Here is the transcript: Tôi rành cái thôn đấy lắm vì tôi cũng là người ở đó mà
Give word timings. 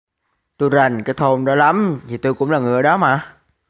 Tôi 0.57 0.69
rành 0.69 1.03
cái 1.03 1.13
thôn 1.13 1.45
đấy 1.45 1.57
lắm 1.57 2.01
vì 2.07 2.17
tôi 2.17 2.33
cũng 2.33 2.51
là 2.51 2.59
người 2.59 2.75
ở 2.75 2.81
đó 2.81 2.97
mà 2.97 3.37